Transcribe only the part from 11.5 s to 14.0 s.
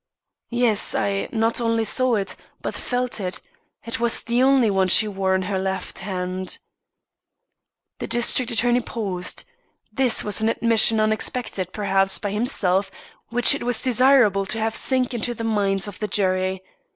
perhaps, by himself, which it was